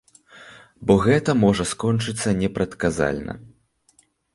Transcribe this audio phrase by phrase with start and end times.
[0.85, 3.33] Бо гэта можна скончыцца непрадказальна.